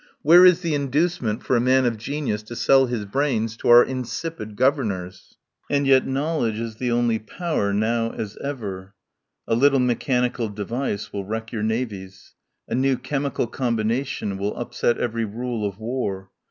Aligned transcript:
Where 0.23 0.47
is 0.47 0.61
the 0.61 0.73
inducement 0.73 1.43
for 1.43 1.55
a 1.55 1.61
man 1.61 1.85
of 1.85 1.95
genius 1.95 2.41
to 2.45 2.55
sell 2.55 2.87
his 2.87 3.05
brains 3.05 3.55
to 3.57 3.69
our 3.69 3.83
insipid 3.83 4.55
governors? 4.55 5.37
"And 5.69 5.85
yet 5.85 6.07
knowledge 6.07 6.59
is 6.59 6.77
the 6.77 6.89
only 6.89 7.19
power— 7.19 7.71
now 7.71 8.09
as 8.09 8.35
ever. 8.37 8.95
A 9.47 9.53
little 9.53 9.77
mechanical 9.77 10.49
device 10.49 11.13
will 11.13 11.25
wreck 11.25 11.51
your 11.51 11.61
navies. 11.61 12.33
A 12.67 12.73
new 12.73 12.97
chemical 12.97 13.45
combina 13.45 14.03
tion 14.03 14.39
will 14.39 14.55
upset 14.57 14.97
every 14.97 15.23
rule 15.25 15.67
of 15.69 15.77
war. 15.77 16.31